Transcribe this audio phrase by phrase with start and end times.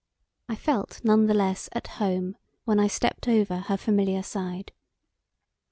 [0.49, 4.71] I felt none the less at home when I stepped over her familiar side.